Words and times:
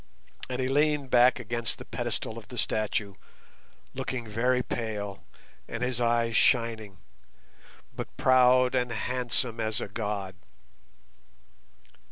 And 0.49 0.59
he 0.59 0.67
leaned 0.67 1.11
back 1.11 1.39
against 1.39 1.77
the 1.77 1.85
pedestal 1.85 2.39
of 2.39 2.47
the 2.47 2.57
statue, 2.57 3.13
looking 3.93 4.27
very 4.27 4.63
pale, 4.63 5.23
and 5.67 5.83
his 5.83 6.01
eyes 6.01 6.35
shining, 6.35 6.97
but 7.95 8.17
proud 8.17 8.73
and 8.73 8.91
handsome 8.91 9.59
as 9.59 9.79
a 9.79 9.87
god. 9.87 10.33